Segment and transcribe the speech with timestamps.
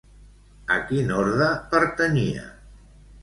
[0.75, 2.47] A quin orde pertanyia?